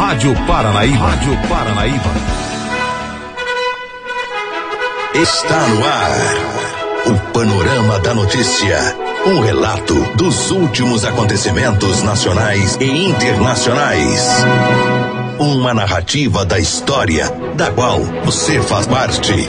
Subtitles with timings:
[0.00, 0.96] Rádio Paranaíba.
[0.96, 2.10] Rádio Paranaíba.
[5.14, 7.04] Está no ar.
[7.04, 8.78] O Panorama da Notícia.
[9.26, 14.26] Um relato dos últimos acontecimentos nacionais e internacionais.
[15.38, 19.46] Uma narrativa da história, da qual você faz parte.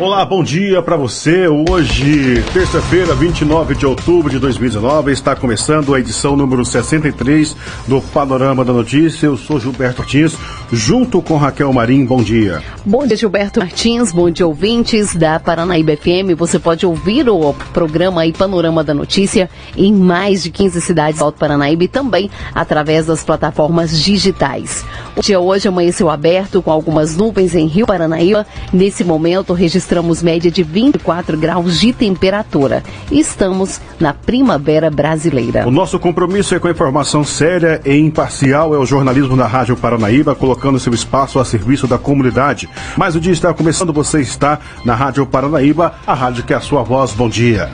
[0.00, 1.46] Olá, bom dia para você.
[1.46, 7.54] Hoje, terça-feira, 29 de outubro de 2019, está começando a edição número 63
[7.86, 9.26] do Panorama da Notícia.
[9.26, 10.38] Eu sou Gilberto Martins,
[10.72, 12.06] junto com Raquel Marim.
[12.06, 12.62] Bom dia.
[12.82, 14.10] Bom dia, Gilberto Martins.
[14.10, 16.34] Bom dia, ouvintes da Paranaíba FM.
[16.34, 21.26] Você pode ouvir o programa aí Panorama da Notícia em mais de 15 cidades do
[21.26, 24.82] Alto Paranaíba e também através das plataformas digitais.
[25.14, 28.46] O dia hoje amanheceu aberto com algumas nuvens em Rio Paranaíba.
[28.72, 32.82] Nesse momento, registramos registramos média de 24 graus de temperatura.
[33.10, 35.66] Estamos na primavera brasileira.
[35.66, 39.76] O nosso compromisso é com a informação séria e imparcial, é o jornalismo da Rádio
[39.76, 42.68] Paranaíba, colocando seu espaço a serviço da comunidade.
[42.96, 46.60] Mas o dia está começando, você está na Rádio Paranaíba, a rádio que é a
[46.60, 47.12] sua voz.
[47.12, 47.68] Bom dia.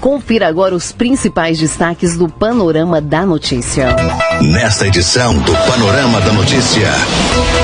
[0.00, 3.96] Confira agora os principais destaques do Panorama da Notícia.
[4.42, 6.90] Nesta edição do Panorama da Notícia,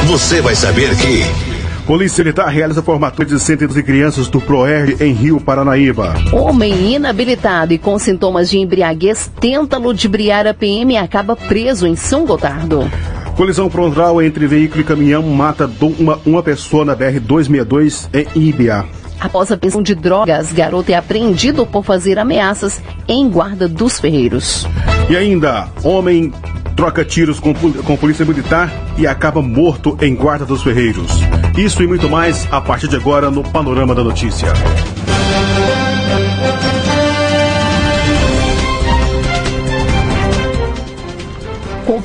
[0.06, 1.59] você vai saber que.
[1.90, 6.14] Polícia Militar realiza formatura de 112 crianças do ProER em Rio Paranaíba.
[6.32, 11.96] Homem inabilitado e com sintomas de embriaguez tenta ludibriar a PM e acaba preso em
[11.96, 12.88] São Gotardo.
[13.36, 18.84] Colisão frontal entre veículo e caminhão mata uma, uma pessoa na BR-262 em Ibia.
[19.18, 24.64] Após a pensão de drogas, garoto é apreendido por fazer ameaças em Guarda dos Ferreiros.
[25.10, 26.32] E ainda, homem
[26.76, 31.10] troca tiros com, com polícia militar e acaba morto em Guarda dos Ferreiros.
[31.58, 34.46] Isso e muito mais a partir de agora no Panorama da Notícia.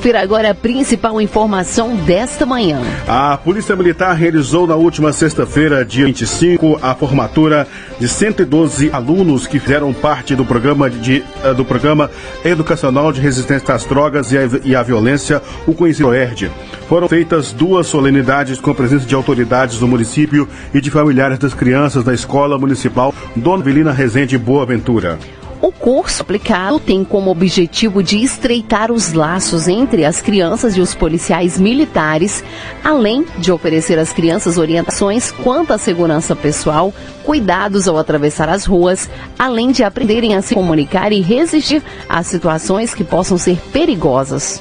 [0.06, 2.80] Confira agora a principal informação desta manhã.
[3.08, 7.66] A Polícia Militar realizou na última sexta-feira, dia 25, a formatura
[7.98, 12.08] de 112 alunos que fizeram parte do programa, de, eh, do programa
[12.44, 16.52] Educacional de Resistência às Drogas e à, e à Violência, o conhecido ERD.
[16.88, 21.52] Foram feitas duas solenidades com a presença de autoridades do município e de familiares das
[21.52, 25.18] crianças da Escola Municipal Dona Velina Rezende Boa Ventura.
[25.60, 30.94] O curso aplicado tem como objetivo de estreitar os laços entre as crianças e os
[30.94, 32.44] policiais militares,
[32.84, 36.92] além de oferecer às crianças orientações quanto à segurança pessoal,
[37.24, 39.08] cuidados ao atravessar as ruas,
[39.38, 44.60] além de aprenderem a se comunicar e resistir a situações que possam ser perigosas.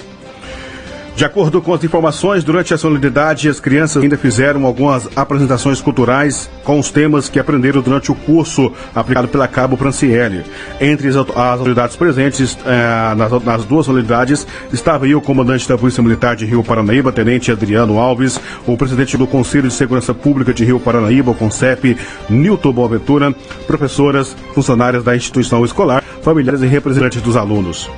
[1.15, 6.49] De acordo com as informações, durante a solenidade, as crianças ainda fizeram algumas apresentações culturais
[6.61, 10.43] com os temas que aprenderam durante o curso aplicado pela Cabo Franciele.
[10.81, 16.03] Entre as, autoridades presentes eh, nas, nas, duas solenidades estava aí o comandante da Polícia
[16.03, 18.37] Militar de Rio Paranaíba, Tenente Adriano Alves,
[18.67, 21.97] o presidente do Conselho de Segurança Pública de Rio Paranaíba, o CONCEP,
[22.29, 23.33] Nilton Boaventura,
[23.65, 27.89] professoras, funcionárias da instituição escolar, familiares e representantes dos alunos.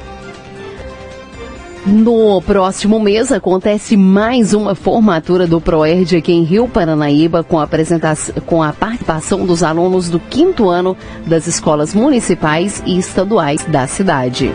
[1.87, 7.63] No próximo mês acontece mais uma formatura do ProERD aqui em Rio Paranaíba com a,
[7.63, 13.87] apresentação, com a participação dos alunos do quinto ano das escolas municipais e estaduais da
[13.87, 14.51] cidade.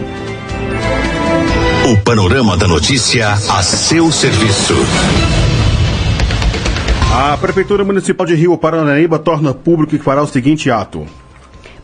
[1.91, 4.75] O Panorama da Notícia a seu serviço.
[7.15, 11.07] A Prefeitura Municipal de Rio Paranaíba torna público que fará o seguinte ato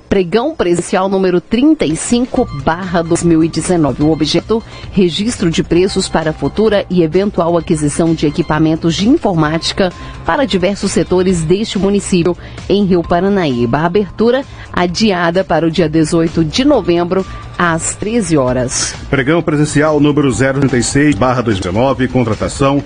[0.09, 4.03] pregão presencial número 35/2019.
[4.03, 9.93] O objeto: registro de preços para futura e eventual aquisição de equipamentos de informática
[10.25, 12.37] para diversos setores deste município
[12.69, 13.79] em Rio Paranaíba.
[13.79, 17.25] A abertura adiada para o dia 18 de novembro
[17.59, 18.95] às 13 horas.
[19.11, 22.83] Pregão presencial número 036/2019, contratação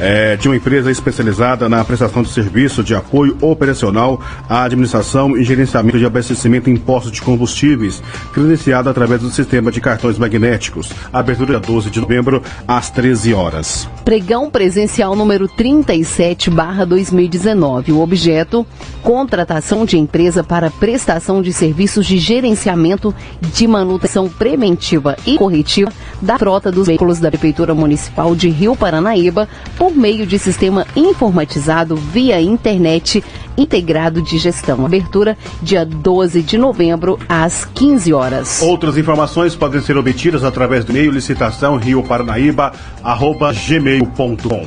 [0.00, 4.18] é, de uma empresa especializada na prestação de serviço de apoio operacional
[4.48, 8.02] à administração e gerenciamento de abastecimento em postos de combustíveis,
[8.32, 10.90] credenciada através do sistema de cartões magnéticos.
[11.12, 13.86] Abertura 12 de novembro às 13 horas.
[14.04, 17.92] Pregão presencial número 37/2019.
[17.92, 18.66] O objeto:
[19.02, 26.38] contratação de empresa para prestação de serviços de gerenciamento de manutenção preventiva e corretiva da
[26.38, 32.40] frota dos veículos da Prefeitura Municipal de Rio Paranaíba por meio de sistema informatizado via
[32.40, 33.24] internet
[33.56, 34.84] integrado de gestão.
[34.84, 38.60] Abertura dia 12 de novembro às 15 horas.
[38.62, 44.66] Outras informações podem ser obtidas através do e-mail licitação rioparanaíba@gmail.com.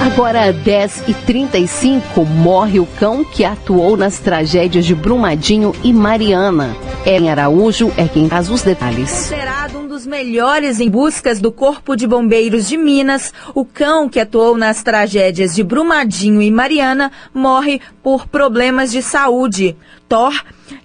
[0.00, 6.76] Agora, 10h35, morre o cão que atuou nas tragédias de Brumadinho e Mariana.
[7.04, 9.32] Ellen Araújo é quem traz os detalhes
[10.04, 14.82] dos melhores em buscas do Corpo de Bombeiros de Minas, o cão que atuou nas
[14.82, 19.74] tragédias de Brumadinho e Mariana morre por problemas de saúde.
[20.06, 20.34] Thor,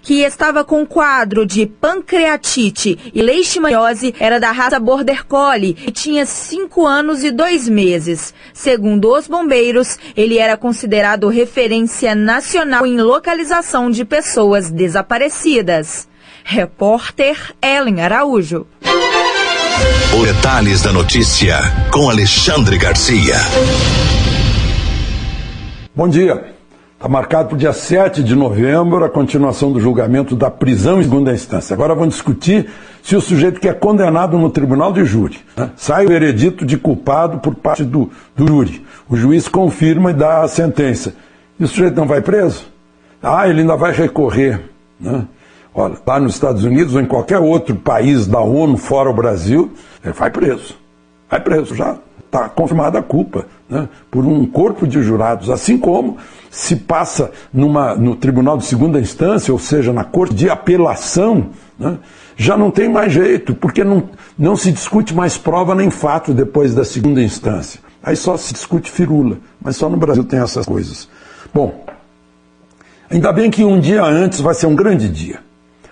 [0.00, 6.24] que estava com quadro de pancreatite e leishmaniose, era da raça Border Collie e tinha
[6.24, 8.32] cinco anos e dois meses.
[8.54, 16.08] Segundo os bombeiros, ele era considerado referência nacional em localização de pessoas desaparecidas.
[16.42, 18.66] Repórter Ellen Araújo.
[20.12, 21.56] Os detalhes da notícia
[21.92, 23.36] com Alexandre Garcia.
[25.94, 26.52] Bom dia.
[26.96, 31.04] Está marcado para o dia 7 de novembro a continuação do julgamento da prisão em
[31.04, 31.74] segunda instância.
[31.74, 32.68] Agora vamos discutir
[33.04, 36.76] se o sujeito que é condenado no tribunal de júri né, sai o veredito de
[36.76, 38.84] culpado por parte do, do júri.
[39.08, 41.14] O juiz confirma e dá a sentença.
[41.58, 42.66] E o sujeito não vai preso?
[43.22, 44.60] Ah, ele ainda vai recorrer.
[44.98, 45.24] Né?
[45.74, 49.72] Olha, lá nos Estados Unidos ou em qualquer outro país da ONU, fora o Brasil,
[50.04, 50.76] ele vai preso.
[51.28, 51.96] Vai preso já.
[52.26, 56.16] Está confirmada a culpa né, por um corpo de jurados, assim como
[56.48, 61.98] se passa numa, no tribunal de segunda instância, ou seja, na corte de apelação, né,
[62.36, 66.72] já não tem mais jeito, porque não, não se discute mais prova nem fato depois
[66.72, 67.80] da segunda instância.
[68.02, 71.08] Aí só se discute firula, mas só no Brasil tem essas coisas.
[71.52, 71.84] Bom,
[73.10, 75.49] ainda bem que um dia antes vai ser um grande dia.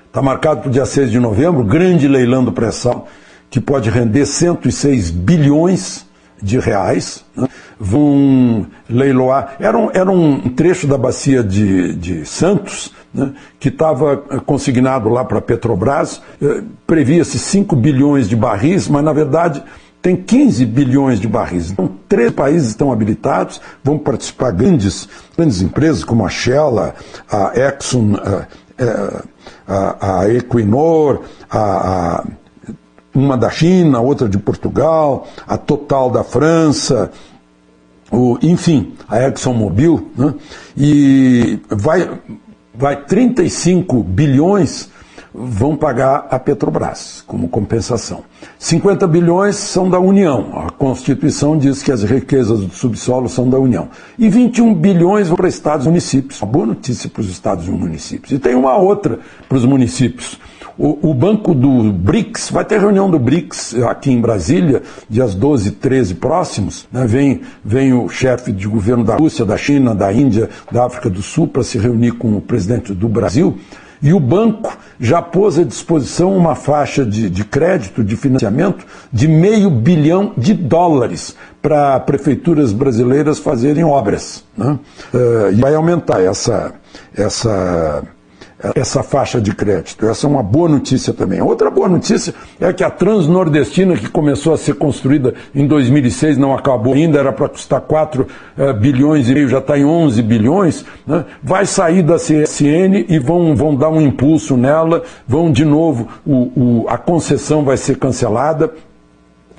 [0.08, 3.06] Está marcado para o dia 6 de novembro, grande leilão do pré-sal,
[3.49, 6.06] que pode render 106 bilhões
[6.43, 7.25] de reais.
[7.37, 7.49] Né?
[7.78, 9.56] vão leiloar.
[9.60, 15.08] Era um, era um trecho da bacia de, de Santos, né, que estava eh, consignado
[15.08, 16.20] lá para a Petrobras.
[16.43, 19.62] Eh, previa-se 5 bilhões de barris, mas na verdade
[20.02, 21.70] tem 15 bilhões de barris.
[21.70, 28.14] Então, três países estão habilitados, vão participar grandes, grandes empresas como a Shell, a, Exxon,
[28.16, 28.46] a,
[29.66, 32.25] a, a Equinor, a,
[33.14, 37.10] uma da China, outra de Portugal, a Total da França,
[38.10, 40.34] o, enfim, a ExxonMobil, né?
[40.76, 42.20] e vai,
[42.75, 44.90] vai 35 bilhões
[45.38, 48.25] vão pagar a Petrobras como compensação.
[48.58, 50.50] 50 bilhões são da União.
[50.55, 53.88] A Constituição diz que as riquezas do subsolo são da União.
[54.19, 56.43] E 21 bilhões vão para estados e municípios.
[56.43, 58.32] Uma boa notícia para os estados e municípios.
[58.32, 60.38] E tem uma outra para os municípios.
[60.79, 64.81] O, o, banco do BRICS, vai ter reunião do BRICS aqui em Brasília,
[65.11, 66.87] dias 12 e 13 próximos.
[66.93, 67.05] Né?
[67.05, 71.20] Vem, vem o chefe de governo da Rússia, da China, da Índia, da África do
[71.20, 73.58] Sul para se reunir com o presidente do Brasil.
[74.03, 79.27] E o banco já pôs à disposição uma faixa de, de crédito, de financiamento, de
[79.27, 84.45] meio bilhão de dólares para prefeituras brasileiras fazerem obras.
[84.56, 84.79] Né?
[85.12, 86.73] Uh, e vai aumentar essa,
[87.17, 88.03] essa
[88.75, 90.06] essa faixa de crédito.
[90.06, 91.40] Essa é uma boa notícia também.
[91.40, 96.55] Outra boa notícia é que a Transnordestina, que começou a ser construída em 2006, não
[96.55, 98.26] acabou ainda, era para custar 4 uh,
[98.56, 101.25] eh, bilhões e meio, já está em 11 bilhões, né?
[101.43, 106.34] vai sair da CSN e vão, vão dar um impulso nela, vão de novo, o,
[106.56, 108.72] o, a concessão vai ser cancelada,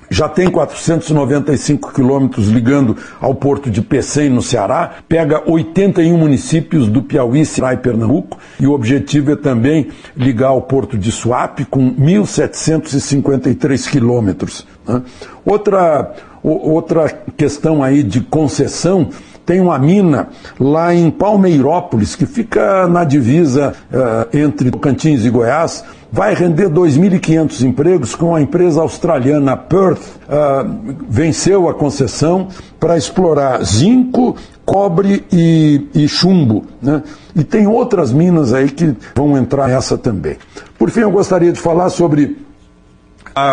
[0.09, 7.03] já tem 495 quilômetros ligando ao porto de Pecém, no Ceará, pega 81 municípios do
[7.03, 11.93] Piauí, Ceará e Pernambuco, e o objetivo é também ligar ao porto de Suape com
[11.93, 14.65] 1.753 quilômetros.
[14.87, 15.01] Né?
[15.45, 17.07] Outra, outra
[17.37, 19.09] questão aí de concessão
[19.49, 20.27] tem uma mina
[20.59, 27.61] lá em Palmeirópolis, que fica na divisa uh, entre Tocantins e Goiás, vai render 2.500
[27.63, 32.47] empregos com a empresa australiana Perth, uh, venceu a concessão
[32.79, 34.35] para explorar zinco,
[34.65, 36.65] cobre e, e chumbo.
[36.81, 37.03] Né?
[37.35, 40.37] E tem outras minas aí que vão entrar nessa também.
[40.77, 42.37] Por fim, eu gostaria de falar sobre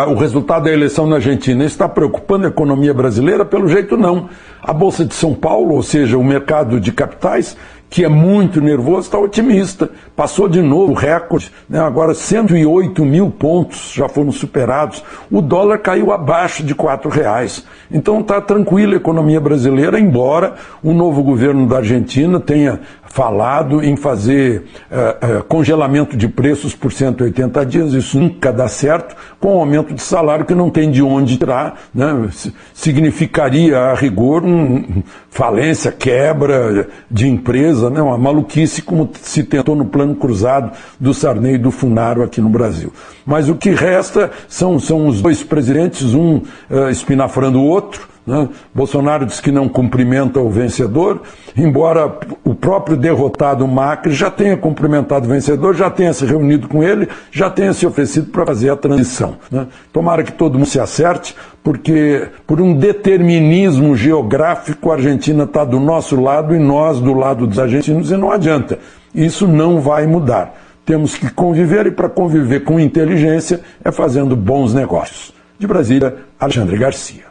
[0.07, 3.45] o resultado da eleição na Argentina está preocupando a economia brasileira?
[3.45, 4.29] Pelo jeito, não.
[4.61, 7.55] A Bolsa de São Paulo, ou seja, o mercado de capitais,
[7.89, 9.89] que é muito nervoso, está otimista.
[10.15, 11.79] Passou de novo o recorde, né?
[11.79, 15.03] agora 108 mil pontos já foram superados.
[15.31, 17.65] O dólar caiu abaixo de R$ reais.
[17.89, 23.95] Então está tranquila a economia brasileira, embora o novo governo da Argentina tenha falado em
[23.95, 29.59] fazer uh, uh, congelamento de preços por 180 dias, isso nunca dá certo, com um
[29.59, 32.29] aumento de salário que não tem de onde tirar, né?
[32.73, 38.01] significaria a rigor um, falência, quebra de empresa, né?
[38.01, 42.49] uma maluquice como se tentou no plano cruzado do Sarney e do Funaro aqui no
[42.49, 42.91] Brasil.
[43.25, 46.37] Mas o que resta são, são os dois presidentes, um
[46.69, 48.49] uh, espinafrando o outro, Né?
[48.75, 51.21] Bolsonaro diz que não cumprimenta o vencedor,
[51.55, 56.83] embora o próprio derrotado Macri já tenha cumprimentado o vencedor, já tenha se reunido com
[56.83, 59.37] ele, já tenha se oferecido para fazer a transição.
[59.49, 59.65] Né?
[59.93, 65.79] Tomara que todo mundo se acerte, porque por um determinismo geográfico a Argentina está do
[65.79, 68.77] nosso lado e nós do lado dos argentinos e não adianta.
[69.15, 70.53] Isso não vai mudar.
[70.85, 75.33] Temos que conviver e para conviver com inteligência é fazendo bons negócios.
[75.57, 77.26] De Brasília, Alexandre Garcia.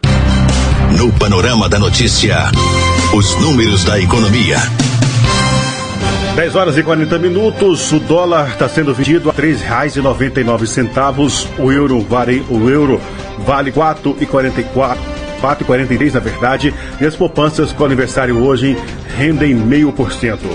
[0.98, 2.50] No Panorama da Notícia,
[3.14, 4.58] os números da economia.
[6.34, 11.48] 10 horas e 40 minutos, o dólar está sendo vendido a R$ 3,99.
[11.58, 13.00] O euro vale, o euro
[13.46, 14.98] vale 4,44.
[15.40, 18.76] 4,43 na verdade, e as poupanças com aniversário hoje
[19.16, 20.48] rendem meio por cento.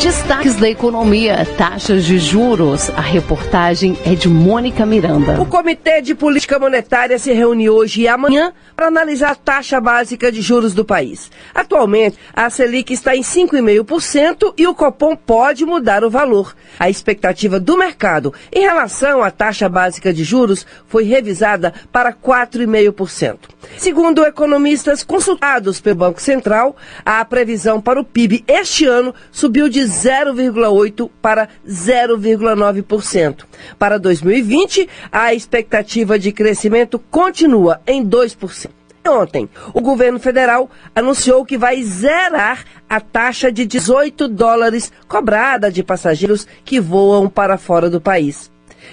[0.00, 2.88] Destaques da economia, taxas de juros.
[2.90, 5.40] A reportagem é de Mônica Miranda.
[5.40, 10.30] O Comitê de Política Monetária se reúne hoje e amanhã para analisar a taxa básica
[10.30, 11.30] de juros do país.
[11.52, 16.54] Atualmente, a Selic está em 5,5% e o Copom pode mudar o valor.
[16.78, 23.38] A expectativa do mercado em relação à taxa básica de juros foi revisada para 4,5%.
[23.76, 29.87] Segundo economistas consultados pelo Banco Central, a previsão para o PIB este ano subiu de
[29.88, 33.44] 0,8% para 0,9%.
[33.78, 38.70] Para 2020, a expectativa de crescimento continua em 2%.
[39.06, 45.82] Ontem, o governo federal anunciou que vai zerar a taxa de 18 dólares cobrada de
[45.82, 48.50] passageiros que voam para fora do país.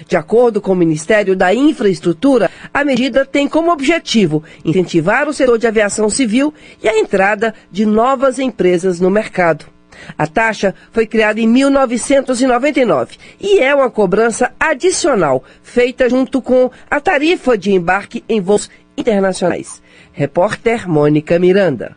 [0.08, 5.58] De acordo com o Ministério da Infraestrutura, a medida tem como objetivo incentivar o setor
[5.58, 9.75] de aviação civil e a entrada de novas empresas no mercado.
[10.16, 17.00] A taxa foi criada em 1999 e é uma cobrança adicional feita junto com a
[17.00, 19.82] tarifa de embarque em voos internacionais.
[20.12, 21.94] Repórter Mônica Miranda.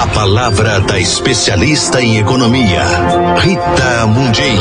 [0.00, 2.82] A palavra da especialista em economia,
[3.38, 4.56] Rita Mundim.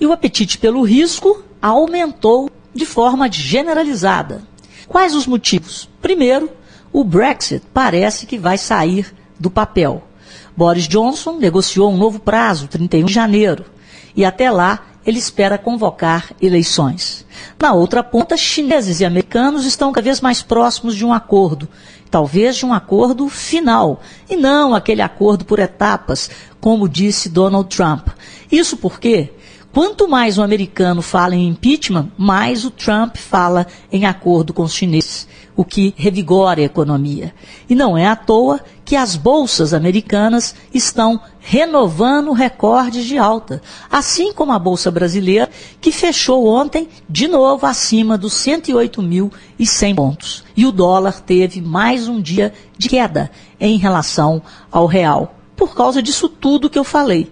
[0.00, 4.42] E o apetite pelo risco aumentou de forma generalizada.
[4.88, 5.88] Quais os motivos?
[6.00, 6.50] Primeiro,
[6.92, 10.04] o Brexit parece que vai sair do papel.
[10.56, 13.64] Boris Johnson negociou um novo prazo, 31 de janeiro,
[14.14, 17.24] e até lá ele espera convocar eleições.
[17.58, 21.66] Na outra ponta, chineses e americanos estão cada vez mais próximos de um acordo,
[22.10, 26.30] talvez de um acordo final, e não aquele acordo por etapas,
[26.60, 28.08] como disse Donald Trump.
[28.52, 29.32] Isso porque
[29.72, 34.74] Quanto mais o americano fala em impeachment, mais o Trump fala em acordo com os
[34.74, 35.28] chineses,
[35.60, 37.34] o que revigora a economia.
[37.68, 44.32] E não é à toa que as bolsas americanas estão renovando recordes de alta, assim
[44.32, 50.44] como a bolsa brasileira, que fechou ontem de novo acima dos 108.100 pontos.
[50.56, 54.40] E o dólar teve mais um dia de queda em relação
[54.72, 57.30] ao real, por causa disso tudo que eu falei.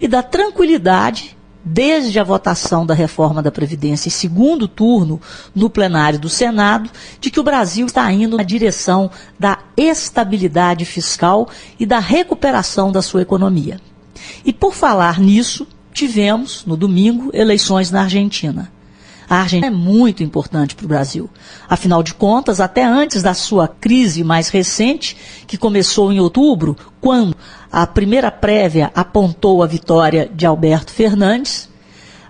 [0.00, 1.37] E da tranquilidade
[1.70, 5.20] desde a votação da reforma da Previdência em segundo turno
[5.54, 11.48] no plenário do Senado, de que o Brasil está indo na direção da estabilidade fiscal
[11.78, 13.80] e da recuperação da sua economia.
[14.44, 18.72] E por falar nisso, tivemos, no domingo, eleições na Argentina.
[19.28, 21.28] A Argentina é muito importante para o Brasil.
[21.68, 25.16] Afinal de contas, até antes da sua crise mais recente,
[25.46, 27.36] que começou em outubro, quando
[27.70, 31.68] a primeira prévia apontou a vitória de Alberto Fernandes,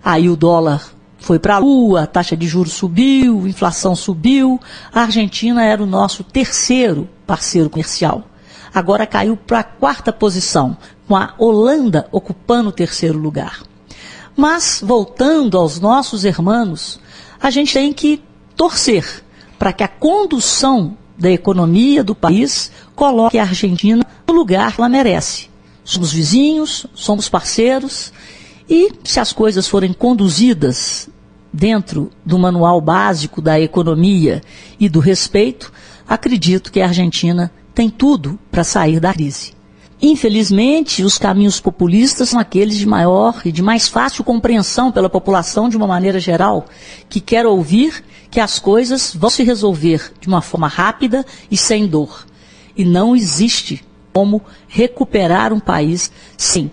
[0.03, 4.61] aí o dólar foi para a lua, a taxa de juros subiu, a inflação subiu.
[4.93, 8.25] A Argentina era o nosso terceiro parceiro comercial.
[8.75, 10.77] Agora caiu para a quarta posição,
[11.07, 13.68] com a Holanda ocupando o terceiro lugar.
[14.41, 17.01] Mas, voltando aos nossos irmãos,
[17.41, 18.23] a gente tem que
[18.55, 19.25] torcer
[19.59, 24.89] para que a condução da economia do país coloque a Argentina no lugar que ela
[24.89, 25.51] merece.
[25.83, 28.13] Somos vizinhos, somos parceiros,
[28.71, 31.09] e se as coisas forem conduzidas
[31.53, 34.41] dentro do manual básico da economia
[34.79, 35.73] e do respeito,
[36.07, 39.58] acredito que a Argentina tem tudo para sair da crise.
[40.01, 45.69] Infelizmente, os caminhos populistas são aqueles de maior e de mais fácil compreensão pela população
[45.69, 46.67] de uma maneira geral,
[47.09, 51.87] que quer ouvir que as coisas vão se resolver de uma forma rápida e sem
[51.87, 52.27] dor.
[52.77, 56.71] E não existe como recuperar um país sem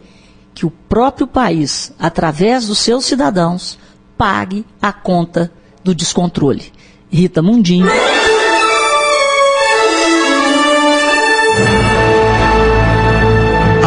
[0.53, 3.77] que o próprio país, através dos seus cidadãos,
[4.17, 5.51] pague a conta
[5.84, 6.72] do descontrole.
[7.12, 7.84] Rita Mundim.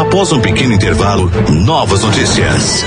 [0.08, 2.82] Após um pequeno intervalo, novas notícias.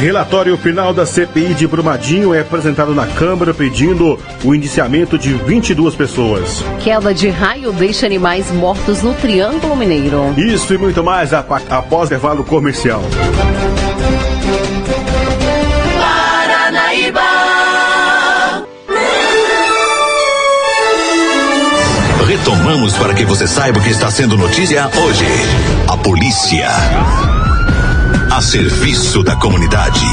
[0.00, 5.94] Relatório final da CPI de Brumadinho é apresentado na Câmara pedindo o indiciamento de 22
[5.94, 6.64] pessoas.
[6.82, 10.34] Queda de raio deixa animais mortos no Triângulo Mineiro.
[10.36, 13.02] Isso e muito mais após intervalo comercial.
[22.36, 25.24] Retomamos para que você saiba o que está sendo notícia hoje.
[25.86, 26.68] A polícia.
[28.28, 30.04] A serviço da comunidade.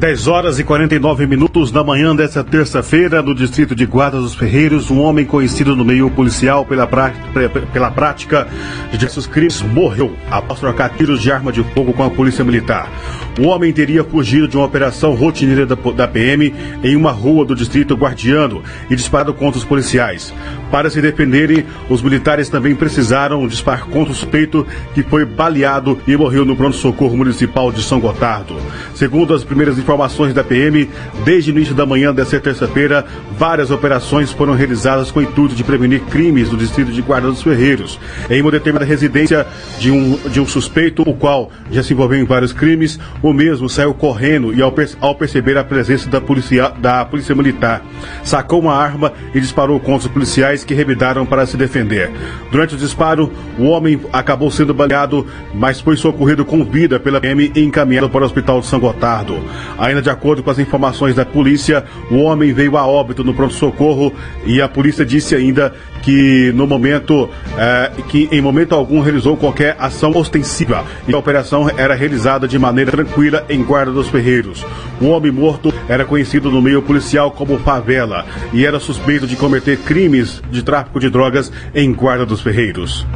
[0.00, 4.90] 10 horas e 49 minutos da manhã desta terça-feira, no distrito de Guarda dos Ferreiros,
[4.90, 8.48] um homem conhecido no meio policial pela, pela prática
[8.90, 12.90] de diversos crimes morreu após trocar tiros de arma de fogo com a polícia militar.
[13.38, 17.94] O homem teria fugido de uma operação rotineira da, PM em uma rua do distrito
[17.94, 20.32] Guardiano e disparado contra os policiais.
[20.70, 26.16] Para se defenderem, os militares também precisaram disparar contra o suspeito que foi baleado e
[26.16, 28.56] morreu no pronto-socorro municipal de São Gotardo.
[28.94, 30.88] Segundo as primeiras informações, informações da PM,
[31.24, 33.04] desde o início da manhã desta terça-feira,
[33.36, 37.42] várias operações foram realizadas com o intuito de prevenir crimes no distrito de Guarda dos
[37.42, 37.98] Ferreiros.
[38.30, 39.44] Em uma determinada residência
[39.80, 43.68] de um, de um suspeito, o qual já se envolveu em vários crimes, o mesmo
[43.68, 47.82] saiu correndo e, ao, ao perceber a presença da polícia, da polícia militar,
[48.22, 52.12] sacou uma arma e disparou contra os policiais que revidaram para se defender.
[52.52, 57.50] Durante o disparo, o homem acabou sendo baleado, mas foi socorrido com vida pela PM
[57.56, 59.40] e encaminhado para o hospital de São Gotardo.
[59.80, 64.12] Ainda de acordo com as informações da polícia, o homem veio a óbito no pronto-socorro
[64.44, 65.72] e a polícia disse ainda
[66.02, 71.70] que no momento, é, que em momento algum realizou qualquer ação ostensiva e a operação
[71.78, 74.66] era realizada de maneira tranquila em Guarda dos Ferreiros.
[75.00, 79.78] O homem morto era conhecido no meio policial como Favela e era suspeito de cometer
[79.78, 83.06] crimes de tráfico de drogas em Guarda dos Ferreiros.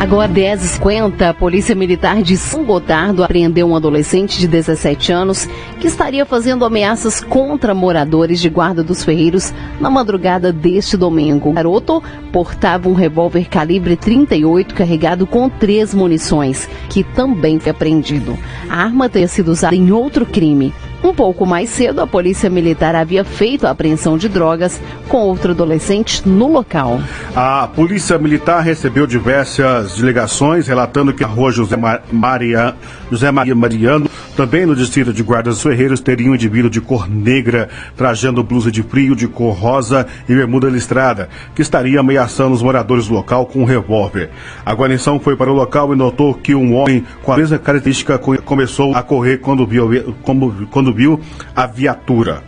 [0.00, 5.46] Agora 10h50, a Polícia Militar de São Gotardo apreendeu um adolescente de 17 anos
[5.78, 11.50] que estaria fazendo ameaças contra moradores de Guarda dos Ferreiros na madrugada deste domingo.
[11.50, 12.02] O garoto
[12.32, 18.38] portava um revólver calibre 38 carregado com três munições, que também foi apreendido.
[18.70, 20.72] A arma teria sido usada em outro crime.
[21.02, 25.52] Um pouco mais cedo, a Polícia Militar havia feito a apreensão de drogas com outro
[25.52, 27.00] adolescente no local.
[27.34, 31.76] A Polícia Militar recebeu diversas ligações relatando que a rua José,
[32.12, 32.74] Maria,
[33.10, 37.68] José Maria Mariano, também no distrito de Guardas Ferreiros, teria um indivíduo de cor negra,
[37.96, 43.08] trajando blusa de frio de cor rosa e bermuda listrada, que estaria ameaçando os moradores
[43.08, 44.30] do local com um revólver.
[44.64, 48.18] A guarnição foi para o local e notou que um homem com a mesma característica
[48.18, 51.20] começou a correr quando viu, quando quando viu
[51.54, 52.42] a viatura.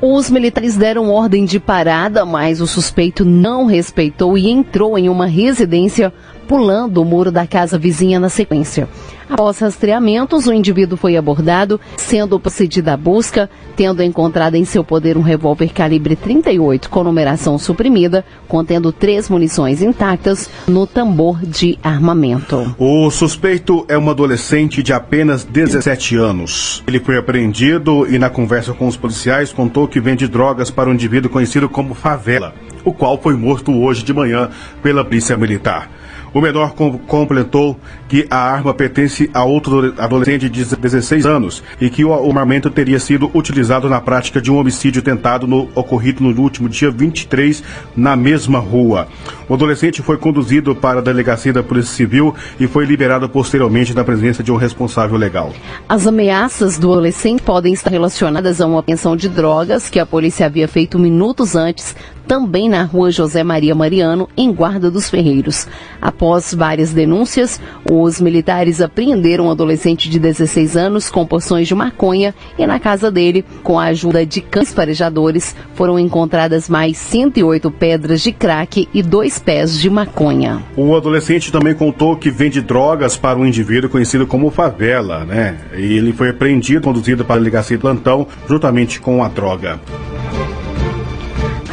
[0.00, 5.26] Os militares deram ordem de parada, mas o suspeito não respeitou e entrou em uma
[5.26, 6.12] residência,
[6.48, 8.88] pulando o muro da casa vizinha na sequência.
[9.28, 15.18] Após rastreamentos, o indivíduo foi abordado, sendo procedida a busca, tendo encontrado em seu poder
[15.18, 22.74] um revólver calibre 38 com numeração suprimida, contendo três munições intactas no tambor de armamento.
[22.78, 26.82] O suspeito é um adolescente de apenas 17 anos.
[26.86, 30.94] Ele foi apreendido e, na conversa com os policiais, contou que vende drogas para um
[30.94, 34.48] indivíduo conhecido como Favela, o qual foi morto hoje de manhã
[34.82, 35.97] pela Polícia Militar.
[36.38, 36.72] O menor
[37.08, 37.76] completou
[38.08, 43.00] que a arma pertence a outro adolescente de 16 anos e que o armamento teria
[43.00, 47.60] sido utilizado na prática de um homicídio tentado no, ocorrido no último dia 23
[47.96, 49.08] na mesma rua.
[49.48, 54.04] O adolescente foi conduzido para a delegacia da Polícia Civil e foi liberado posteriormente na
[54.04, 55.52] presença de um responsável legal.
[55.88, 60.46] As ameaças do adolescente podem estar relacionadas a uma pensão de drogas que a polícia
[60.46, 61.96] havia feito minutos antes
[62.28, 65.66] também na rua José Maria Mariano, em Guarda dos Ferreiros.
[66.00, 67.60] Após várias denúncias,
[67.90, 73.10] os militares apreenderam um adolescente de 16 anos com porções de maconha e na casa
[73.10, 79.02] dele, com a ajuda de cães farejadores, foram encontradas mais 108 pedras de crack e
[79.02, 80.62] dois pés de maconha.
[80.76, 85.58] O adolescente também contou que vende drogas para um indivíduo conhecido como Favela, né?
[85.76, 89.80] E ele foi apreendido, conduzido para a delegacia de plantão, juntamente com a droga.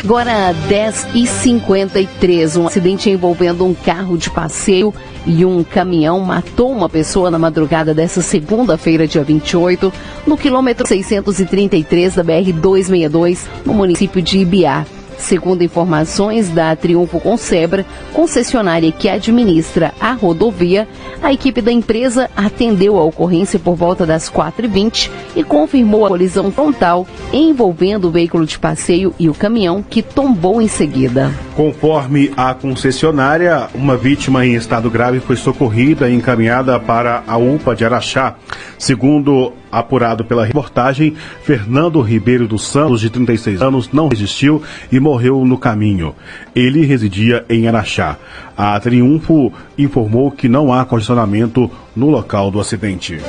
[0.05, 4.93] Agora, 10 e 53 um acidente envolvendo um carro de passeio
[5.25, 9.91] e um caminhão matou uma pessoa na madrugada dessa segunda-feira, dia 28,
[10.27, 14.85] no quilômetro 633 da BR-262, no município de Ibiá.
[15.17, 20.87] Segundo informações da Triunfo Concebra, concessionária que administra a rodovia,
[21.21, 26.51] a equipe da empresa atendeu a ocorrência por volta das 4h20 e confirmou a colisão
[26.51, 31.31] frontal envolvendo o veículo de passeio e o caminhão que tombou em seguida.
[31.55, 37.75] Conforme a concessionária, uma vítima em estado grave foi socorrida e encaminhada para a UPA
[37.75, 38.35] de Araxá.
[38.77, 45.43] Segundo apurado pela reportagem, Fernando Ribeiro dos Santos, de 36 anos, não resistiu e morreu
[45.45, 46.15] no caminho.
[46.55, 48.17] Ele residia em Araxá.
[48.57, 53.19] A Triunfo informou que não há condicionamento no local do acidente.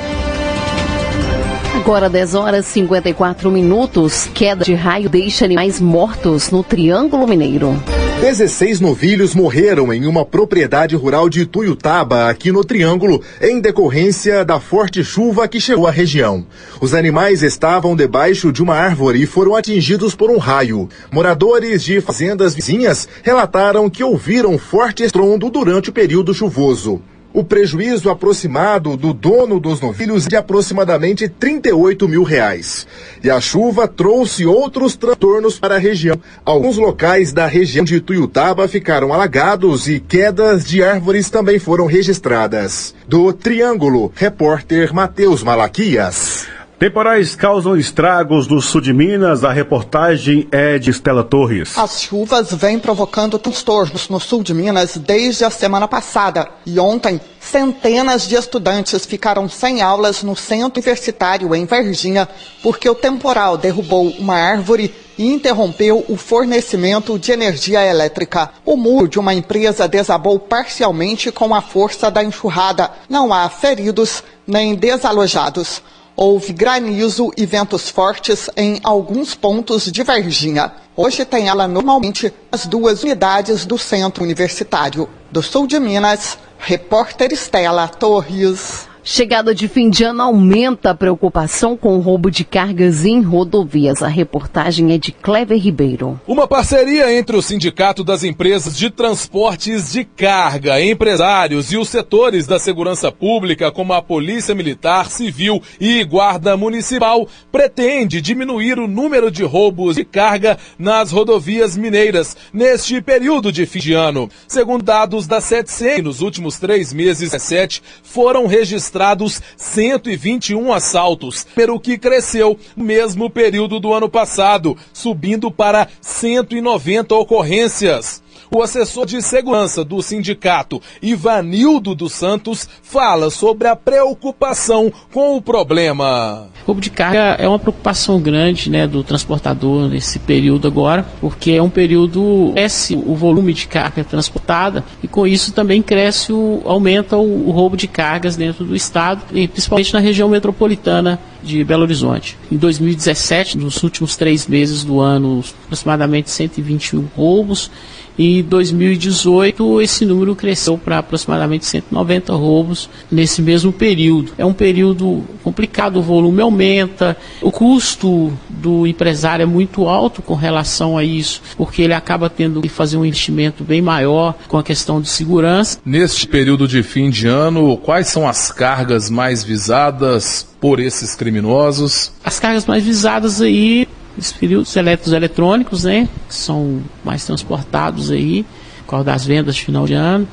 [1.87, 4.29] Agora 10 horas 54 minutos.
[4.33, 7.81] Queda de raio deixa animais mortos no Triângulo Mineiro.
[8.19, 14.59] 16 novilhos morreram em uma propriedade rural de Tuiutaba, aqui no Triângulo, em decorrência da
[14.59, 16.45] forte chuva que chegou à região.
[16.81, 20.89] Os animais estavam debaixo de uma árvore e foram atingidos por um raio.
[21.09, 27.01] Moradores de fazendas vizinhas relataram que ouviram forte estrondo durante o período chuvoso.
[27.37, 32.87] O prejuízo aproximado do dono dos novilhos é de aproximadamente 38 mil reais.
[33.23, 36.19] E a chuva trouxe outros transtornos para a região.
[36.43, 42.95] Alguns locais da região de Tuiutaba ficaram alagados e quedas de árvores também foram registradas.
[43.07, 46.56] Do Triângulo, repórter Matheus Malaquias.
[46.79, 49.43] Temporais causam estragos no sul de Minas.
[49.43, 51.75] A reportagem é de Estela Torres.
[51.75, 56.47] As chuvas vêm provocando transtornos no sul de Minas desde a semana passada.
[56.67, 62.29] E ontem, centenas de estudantes ficaram sem aulas no centro universitário em Varginha
[62.61, 68.51] porque o temporal derrubou uma árvore e interrompeu o fornecimento de energia elétrica.
[68.63, 72.91] O muro de uma empresa desabou parcialmente com a força da enxurrada.
[73.09, 75.81] Não há feridos nem desalojados
[76.17, 80.73] houve granizo e ventos fortes em alguns pontos de Varginha.
[80.95, 85.07] Hoje tem ela normalmente as duas unidades do centro universitário.
[85.31, 88.86] Do sul de Minas, repórter Estela Torres.
[89.09, 94.03] Chegada de fim de ano aumenta a preocupação com o roubo de cargas em rodovias.
[94.03, 96.19] A reportagem é de Clever Ribeiro.
[96.27, 102.45] Uma parceria entre o Sindicato das Empresas de Transportes de Carga, empresários e os setores
[102.45, 109.31] da segurança pública, como a Polícia Militar, Civil e Guarda Municipal, pretende diminuir o número
[109.31, 114.29] de roubos de carga nas rodovias mineiras neste período de fim de ano.
[114.49, 121.79] Segundo dados da 7C, nos últimos três meses, 17 foram registrados registrados 121 assaltos, pelo
[121.79, 128.23] que cresceu no mesmo período do ano passado, subindo para 190 ocorrências.
[128.51, 135.41] O assessor de segurança do sindicato, Ivanildo dos Santos, fala sobre a preocupação com o
[135.41, 136.49] problema.
[136.63, 141.51] O roubo de carga é uma preocupação grande né, do transportador nesse período agora, porque
[141.51, 146.61] é um período cresce o volume de carga transportada e com isso também cresce o
[146.65, 151.63] aumenta o, o roubo de cargas dentro do estado e principalmente na região metropolitana de
[151.63, 152.37] Belo Horizonte.
[152.51, 157.71] Em 2017, nos últimos três meses do ano, aproximadamente 121 roubos
[158.17, 164.31] em 2018, esse número cresceu para aproximadamente 190 roubos nesse mesmo período.
[164.37, 170.33] É um período complicado, o volume aumenta, o custo do empresário é muito alto com
[170.33, 174.63] relação a isso, porque ele acaba tendo que fazer um investimento bem maior com a
[174.63, 175.79] questão de segurança.
[175.85, 182.11] Neste período de fim de ano, quais são as cargas mais visadas por esses criminosos?
[182.23, 188.45] As cargas mais visadas aí os elétricos eletrônicos, né, que são mais transportados aí,
[188.79, 190.27] por causa das vendas de final de ano.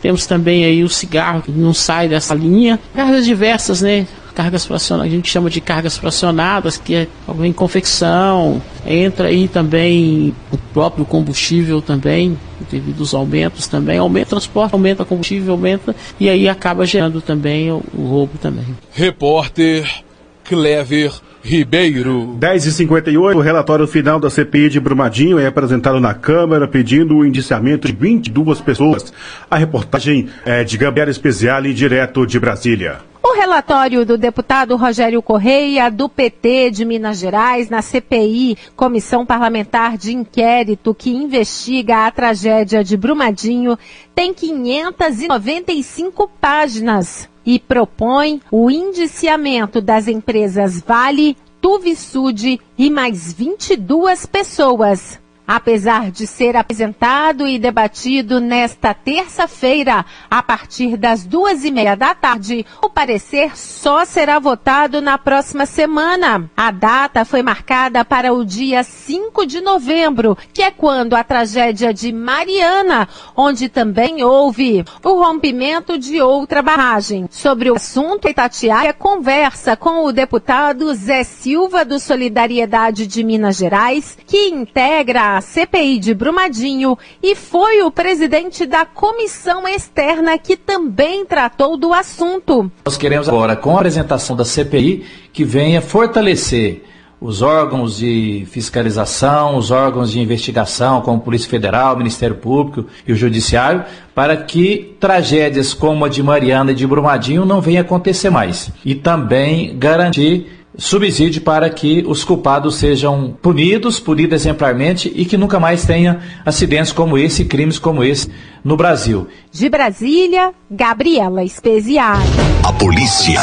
[0.00, 2.78] Temos também aí o cigarro, que não sai dessa linha.
[2.94, 4.06] Cargas diversas, né?
[4.34, 7.08] Cargas fracionadas, a gente chama de cargas fracionadas, que é
[7.42, 8.62] em confecção.
[8.86, 12.38] Entra aí também o próprio combustível também,
[12.70, 13.98] devido aos aumentos também.
[13.98, 18.38] Aumenta o transporte, aumenta o combustível, aumenta, e aí acaba gerando também o, o roubo
[18.38, 18.64] também.
[18.92, 20.02] Repórter
[20.50, 21.12] Clever
[21.44, 22.36] Ribeiro.
[22.40, 27.86] 10h58, o relatório final da CPI de Brumadinho é apresentado na Câmara pedindo o indiciamento
[27.86, 29.12] de 22 pessoas.
[29.48, 32.98] A reportagem é de Gabriela Speziale, direto de Brasília.
[33.22, 39.96] O relatório do deputado Rogério Correia, do PT de Minas Gerais, na CPI, Comissão Parlamentar
[39.96, 43.78] de Inquérito que investiga a tragédia de Brumadinho,
[44.16, 55.20] tem 595 páginas e propõe o indiciamento das empresas Vale, Tuvisud e mais 22 pessoas.
[55.52, 62.14] Apesar de ser apresentado e debatido nesta terça-feira, a partir das duas e meia da
[62.14, 66.48] tarde, o parecer só será votado na próxima semana.
[66.56, 71.92] A data foi marcada para o dia 5 de novembro, que é quando a tragédia
[71.92, 77.26] de Mariana, onde também houve o rompimento de outra barragem.
[77.28, 84.16] Sobre o assunto, Itatiaia conversa com o deputado Zé Silva do Solidariedade de Minas Gerais,
[84.24, 91.24] que integra a CPI de Brumadinho e foi o presidente da comissão externa que também
[91.24, 92.70] tratou do assunto.
[92.84, 96.84] Nós queremos agora, com a apresentação da CPI, que venha fortalecer
[97.20, 103.16] os órgãos de fiscalização, os órgãos de investigação, como Polícia Federal, Ministério Público e o
[103.16, 108.70] Judiciário, para que tragédias como a de Mariana e de Brumadinho não venham acontecer mais.
[108.84, 115.58] E também garantir subsídio para que os culpados sejam punidos, punidos exemplarmente e que nunca
[115.58, 118.30] mais tenha acidentes como esse, crimes como esse
[118.64, 119.26] no Brasil.
[119.50, 122.18] De Brasília, Gabriela Espesiar.
[122.64, 123.40] A polícia.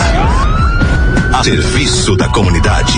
[1.33, 2.97] A serviço da comunidade.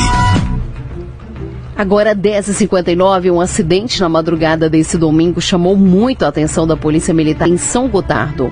[1.75, 7.47] Agora, 10h59, um acidente na madrugada desse domingo chamou muito a atenção da Polícia Militar
[7.47, 8.51] em São Gotardo.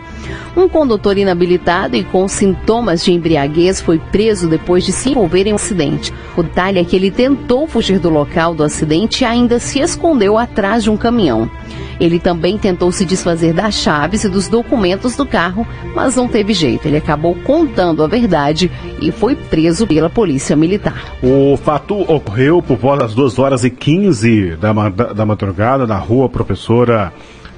[0.55, 5.53] Um condutor inabilitado e com sintomas de embriaguez foi preso depois de se envolver em
[5.53, 6.13] um acidente.
[6.35, 10.37] O detalhe é que ele tentou fugir do local do acidente e ainda se escondeu
[10.37, 11.49] atrás de um caminhão.
[11.99, 16.53] Ele também tentou se desfazer das chaves e dos documentos do carro, mas não teve
[16.53, 16.87] jeito.
[16.87, 21.15] Ele acabou contando a verdade e foi preso pela Polícia Militar.
[21.23, 26.29] O fato ocorreu por volta das 2 horas e 15 da, da madrugada na rua
[26.29, 27.11] Professora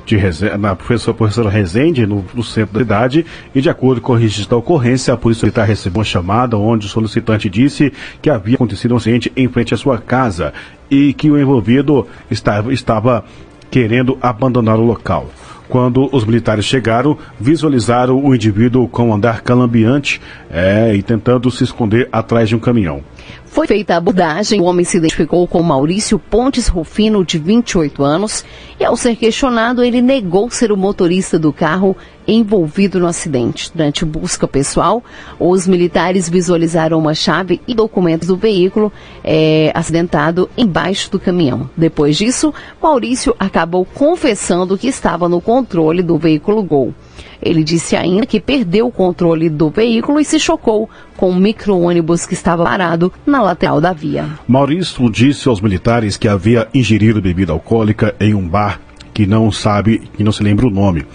[0.09, 4.13] de Rezende, na professora, professora Rezende, no, no, centro da cidade, e de acordo com
[4.13, 8.27] o registro da ocorrência, a Polícia Militar recebeu uma chamada onde o solicitante disse que
[8.27, 10.51] havia acontecido um acidente em frente à sua casa
[10.89, 13.23] e que o envolvido estava, estava
[13.69, 15.29] querendo abandonar o local.
[15.67, 20.19] Quando os militares chegaram, visualizaram o indivíduo com andar calambiante
[20.49, 23.03] é, e tentando se esconder atrás de um caminhão.
[23.45, 28.45] Foi feita a abordagem, o homem se identificou com Maurício Pontes Rufino, de 28 anos,
[28.79, 33.71] e ao ser questionado, ele negou ser o motorista do carro envolvido no acidente.
[33.73, 35.03] Durante busca pessoal,
[35.39, 41.69] os militares visualizaram uma chave e documentos do veículo é, acidentado embaixo do caminhão.
[41.75, 46.93] Depois disso, Maurício acabou confessando que estava no controle do veículo Gol.
[47.41, 52.25] Ele disse ainda que perdeu o controle do veículo e se chocou com um micro-ônibus
[52.25, 54.25] que estava parado na lateral da via.
[54.47, 58.79] Maurício disse aos militares que havia ingerido bebida alcoólica em um bar
[59.19, 61.05] que não sabe, que não se lembra o nome.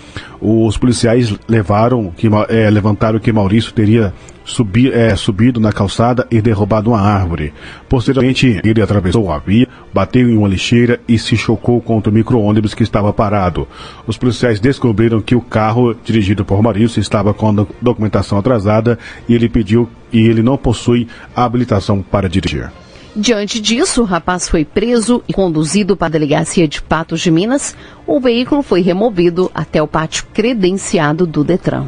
[0.46, 4.12] Os policiais levaram, que, é, levantaram que Maurício teria
[4.44, 7.54] subi, é, subido na calçada e derrubado uma árvore.
[7.88, 12.74] Posteriormente, ele atravessou a via, bateu em uma lixeira e se chocou contra o micro-ônibus
[12.74, 13.66] que estava parado.
[14.07, 19.35] Os policiais descobriram que o carro dirigido por Maurício estava com a documentação atrasada e
[19.35, 22.70] ele pediu e ele não possui habilitação para dirigir.
[23.16, 27.77] Diante disso, o rapaz foi preso e conduzido para a delegacia de Patos de Minas.
[28.07, 31.87] O veículo foi removido até o pátio credenciado do Detran.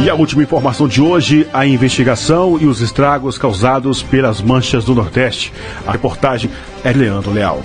[0.00, 4.94] E a última informação de hoje, a investigação e os estragos causados pelas manchas do
[4.94, 5.52] Nordeste.
[5.84, 6.48] A reportagem
[6.84, 7.62] é Leandro Leal.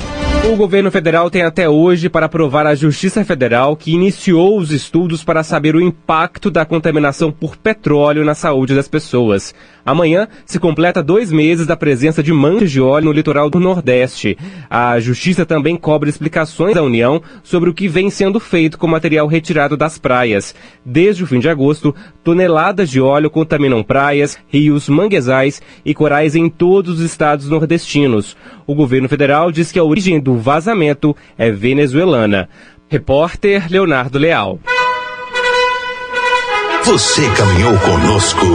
[0.52, 5.24] O governo federal tem até hoje para aprovar a Justiça Federal que iniciou os estudos
[5.24, 9.56] para saber o impacto da contaminação por petróleo na saúde das pessoas.
[9.86, 14.38] Amanhã se completa dois meses da presença de manchas de óleo no litoral do Nordeste.
[14.70, 19.28] A Justiça também cobra explicações da União sobre o que vem sendo feito com material
[19.28, 20.54] retirado das praias.
[20.86, 26.50] Desde o fim de agosto, toneladas de óleo contaminam praias, rios, manguezais e corais em
[26.50, 28.36] todos os estados nordestinos.
[28.66, 32.50] O governo federal diz que a origem do vazamento é venezuelana.
[32.90, 34.60] Repórter Leonardo Leal.
[36.84, 38.46] Você caminhou conosco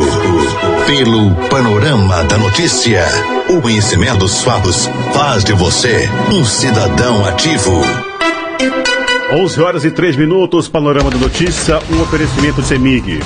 [0.86, 3.04] pelo panorama da notícia.
[3.48, 7.80] O conhecimento dos fatos faz de você um cidadão ativo.
[9.32, 13.20] 11 horas e 3 minutos, Panorama da Notícia, um oferecimento de CEMIG.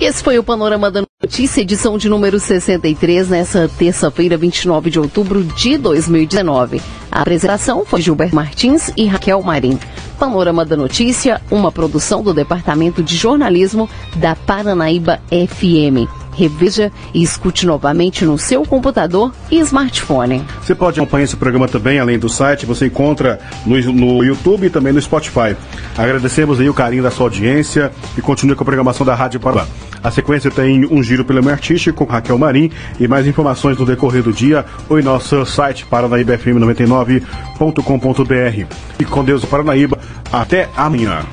[0.00, 5.42] Esse foi o Panorama da Notícia, edição de número 63, nessa terça-feira, 29 de outubro
[5.42, 6.82] de 2019.
[7.10, 9.78] A apresentação foi Gilberto Martins e Raquel Marim.
[10.18, 16.23] Panorama da Notícia, uma produção do Departamento de Jornalismo da Paranaíba FM.
[16.36, 20.44] Reveja e escute novamente no seu computador e smartphone.
[20.60, 24.70] Você pode acompanhar esse programa também, além do site, você encontra no, no YouTube e
[24.70, 25.56] também no Spotify.
[25.96, 29.66] Agradecemos aí o carinho da sua audiência e continue com a programação da Rádio Paraná.
[30.02, 32.70] A sequência tem um giro pelo meio artístico com Raquel Marim
[33.00, 38.74] e mais informações no decorrer do dia ou em nosso site paranaíbafm99.com.br.
[38.98, 39.98] E com Deus, Paranaíba,
[40.30, 41.24] até amanhã.